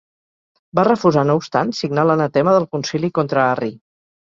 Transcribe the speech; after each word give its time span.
Va 0.79 0.85
refusar 0.87 1.25
no 1.31 1.35
obstant 1.41 1.75
signar 1.81 2.07
l'anatema 2.13 2.57
del 2.57 2.69
concili 2.73 3.13
contra 3.21 3.47
Arri. 3.55 3.73